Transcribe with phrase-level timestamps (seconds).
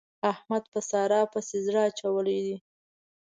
[0.31, 2.57] احمد په سارا پسې زړه اچولی دی.